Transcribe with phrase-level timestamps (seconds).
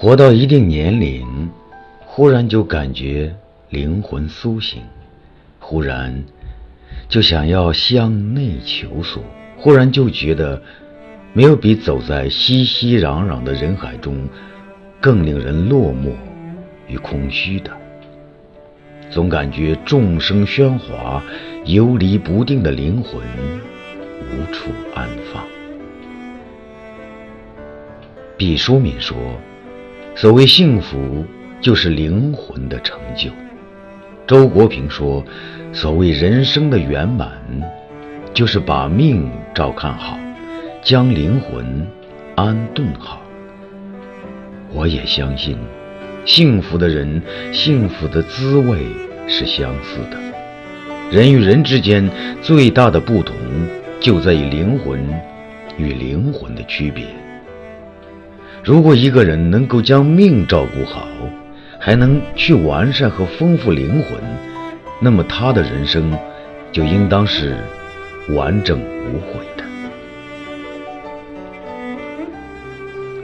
[0.00, 1.50] 活到一定年龄，
[2.06, 3.36] 忽然就感觉
[3.68, 4.80] 灵魂苏醒，
[5.58, 6.24] 忽然
[7.06, 9.22] 就想要向内求索，
[9.58, 10.62] 忽然就觉得
[11.34, 14.26] 没有比走在熙熙攘攘的人海中
[15.02, 16.14] 更令人落寞
[16.88, 17.70] 与空虚的。
[19.10, 21.22] 总感觉众生喧哗、
[21.66, 23.20] 游离不定的灵魂
[24.30, 25.44] 无处安放。
[28.38, 29.14] 毕淑敏说
[30.14, 31.24] ：“所谓幸福，
[31.60, 33.30] 就是灵魂的成就。”
[34.26, 35.24] 周国平说
[35.72, 37.32] ：“所谓人生的圆满，
[38.32, 40.18] 就是把命照看好，
[40.82, 41.86] 将灵魂
[42.36, 43.20] 安顿好。”
[44.72, 45.58] 我也相信。
[46.26, 48.86] 幸福的人，幸福的滋味
[49.26, 50.18] 是相似的。
[51.10, 52.08] 人与人之间
[52.42, 53.34] 最大的不同，
[53.98, 55.02] 就在于灵魂
[55.76, 57.06] 与灵魂的区别。
[58.62, 61.08] 如果一个人能够将命照顾好，
[61.78, 64.18] 还能去完善和丰富灵魂，
[65.00, 66.16] 那么他的人生
[66.70, 67.56] 就应当是
[68.30, 69.64] 完整无悔的。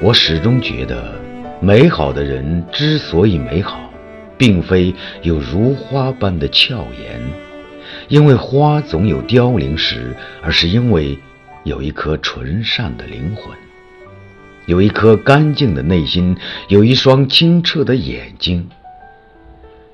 [0.00, 1.18] 我始终觉得。
[1.60, 3.92] 美好的人之所以美好，
[4.36, 7.20] 并非有如花般的俏颜，
[8.06, 11.18] 因为花总有凋零时，而是因为
[11.64, 13.52] 有一颗纯善的灵魂，
[14.68, 16.36] 有一颗干净的内心，
[16.68, 18.68] 有一双清澈的眼睛。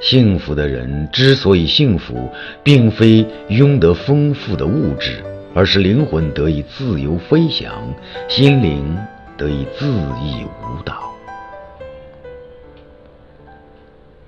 [0.00, 2.28] 幸福的人之所以幸福，
[2.64, 5.22] 并非拥得丰富的物质，
[5.54, 7.72] 而是灵魂得以自由飞翔，
[8.28, 8.98] 心灵
[9.36, 9.86] 得以恣
[10.20, 11.14] 意舞蹈。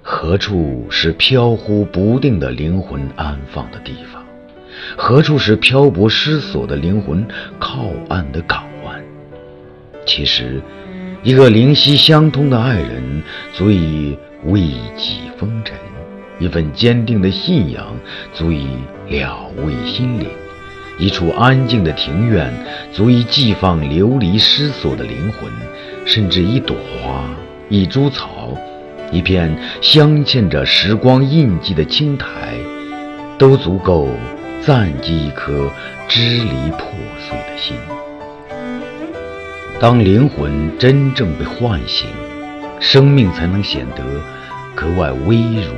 [0.00, 4.24] 何处是飘忽不定的灵魂安放的地方？
[4.96, 7.26] 何处是漂泊失所的灵魂
[7.58, 8.62] 靠岸的港？
[10.06, 10.62] 其实，
[11.24, 13.22] 一个灵犀相通的爱人
[13.52, 14.60] 足以慰
[14.96, 15.74] 藉风尘；
[16.38, 17.84] 一份坚定的信仰
[18.32, 18.68] 足以
[19.08, 20.28] 了慰心灵；
[20.98, 22.52] 一处安静的庭院
[22.92, 25.50] 足以寄放流离失所的灵魂；
[26.06, 27.24] 甚至一朵花、
[27.68, 28.56] 一株草。
[29.12, 32.26] 一片镶嵌着时光印记的青苔，
[33.38, 34.08] 都足够
[34.60, 35.70] 暂寄一颗
[36.08, 36.88] 支离破
[37.18, 37.76] 碎的心。
[39.78, 42.08] 当灵魂真正被唤醒，
[42.80, 44.02] 生命才能显得
[44.74, 45.74] 格外微如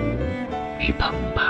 [0.78, 1.42] 与澎湃。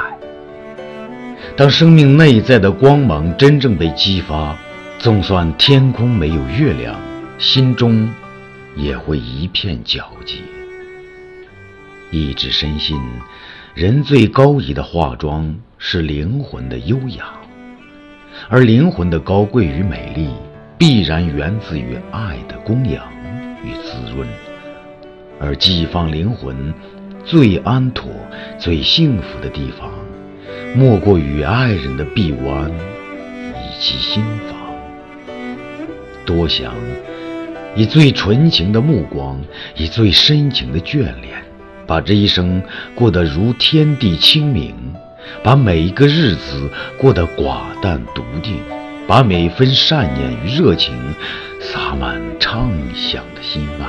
[1.54, 4.56] 当生命内在的光芒真正被激发，
[4.98, 6.98] 纵算天空没有月亮，
[7.36, 8.08] 心中
[8.74, 10.36] 也会一片皎洁。
[12.10, 12.98] 一直深信，
[13.74, 17.26] 人最高仪的化妆是灵魂的优雅，
[18.48, 20.30] 而灵魂的高贵与美丽，
[20.78, 23.04] 必然源自于爱的供养
[23.64, 24.26] 与滋润。
[25.40, 26.72] 而寄放灵魂
[27.24, 28.10] 最安妥、
[28.58, 29.90] 最幸福的地方，
[30.76, 34.56] 莫过于爱人的臂弯以及心房。
[36.24, 36.74] 多想
[37.74, 39.40] 以最纯情的目光，
[39.76, 41.42] 以最深情的眷恋。
[41.86, 42.62] 把这一生
[42.94, 44.74] 过得如天地清明，
[45.42, 46.68] 把每一个日子
[46.98, 48.56] 过得寡淡笃定，
[49.08, 50.94] 把每分善念与热情
[51.58, 53.88] 洒满畅想的心岸，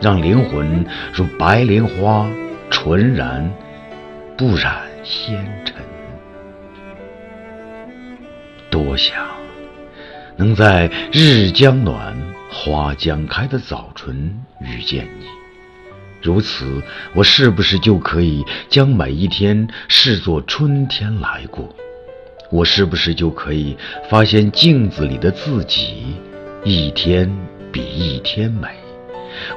[0.00, 2.26] 让灵魂如白莲花
[2.70, 3.52] 纯然
[4.38, 5.76] 不染纤尘。
[8.70, 9.14] 多想
[10.36, 12.16] 能在日将暖、
[12.50, 15.26] 花将开的早春遇见你。
[16.22, 21.68] 如此，我是不是就可以将每一天视作春天来过？
[22.50, 23.76] 我是不是就可以
[24.08, 26.16] 发现镜子里的自己
[26.64, 27.30] 一天
[27.72, 28.68] 比一天美？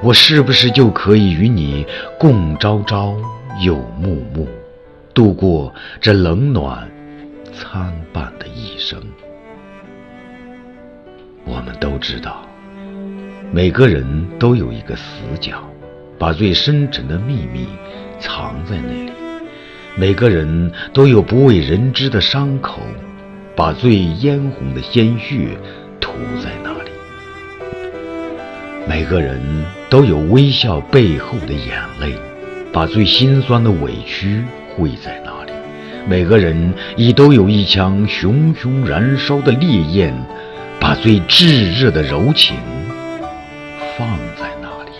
[0.01, 1.85] 我是不是就可以与你
[2.19, 3.15] 共朝朝
[3.61, 4.47] 又暮暮，
[5.13, 6.89] 度过这冷暖
[7.51, 9.01] 参半的一生？
[11.45, 12.47] 我们都知道，
[13.51, 15.03] 每个人都有一个死
[15.39, 15.61] 角。
[16.19, 17.67] 把最深沉的秘密
[18.17, 19.22] 藏在那里。
[19.95, 22.79] 每个人都有不为人知的伤口，
[23.55, 25.55] 把最嫣红的鲜血
[25.99, 26.13] 涂
[26.43, 26.89] 在那里。
[28.87, 29.39] 每个人
[29.91, 32.15] 都有微笑背后的眼泪，
[32.71, 34.43] 把最心酸的委屈
[34.75, 35.51] 汇在那里。
[36.07, 40.11] 每个人亦都有一腔熊熊燃烧的烈焰，
[40.79, 42.57] 把最炙热的柔情
[43.95, 44.07] 放
[44.39, 44.91] 在那里。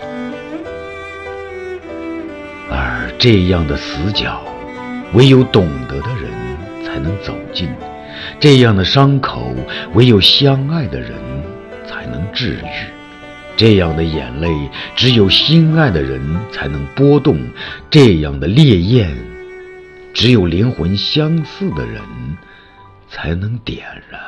[2.70, 3.10] 而。
[3.16, 4.42] 这样的死角，
[5.14, 6.30] 唯有懂得的人
[6.84, 7.68] 才能走进；
[8.38, 9.54] 这样的伤口，
[9.94, 11.12] 唯有相爱的人
[11.86, 12.66] 才能治愈。
[13.56, 14.48] 这样的眼泪，
[14.96, 16.20] 只有心爱的人
[16.50, 17.36] 才能波动；
[17.88, 19.16] 这样的烈焰，
[20.12, 22.02] 只有灵魂相似的人
[23.08, 24.20] 才能点燃。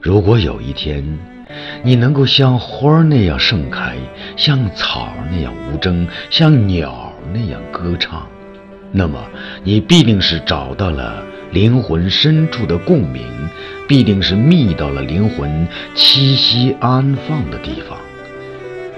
[0.00, 1.04] 如果有一天，
[1.82, 3.96] 你能够像花那样盛开，
[4.36, 8.26] 像草那样无争，像鸟那样歌唱，
[8.92, 9.24] 那么
[9.62, 13.22] 你必定是找到了灵魂深处的共鸣。
[13.88, 17.96] 必定是觅到了灵魂栖息安放的地方，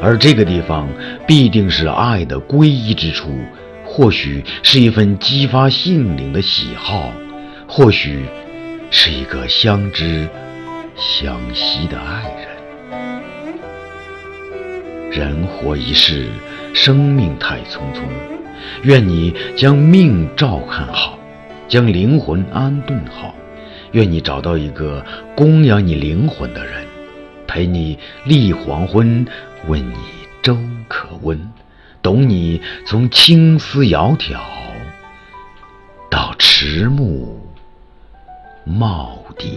[0.01, 0.89] 而这个地方
[1.27, 3.39] 必定是爱的归依之处。
[3.85, 7.13] 或许是一份激发性灵的喜好，
[7.67, 8.25] 或许
[8.91, 10.27] 是一个相知
[10.97, 12.25] 相惜的爱
[15.19, 15.49] 人。
[15.61, 16.29] 活一世，
[16.73, 18.03] 生命太匆匆，
[18.85, 21.19] 愿你将命照看好，
[21.67, 23.35] 将灵魂安顿好。
[23.91, 25.05] 愿你找到一个
[25.35, 26.87] 供养你灵魂的人，
[27.49, 29.27] 陪你立黄昏，
[29.67, 29.97] 问你
[30.43, 30.57] 粥
[30.87, 31.51] 可温，
[32.01, 34.37] 懂你从青丝窈窕
[36.09, 37.45] 到迟暮
[38.65, 39.49] 耄耋。